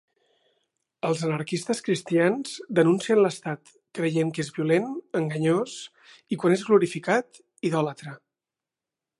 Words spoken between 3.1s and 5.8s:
l'estat, creient que és violent, enganyós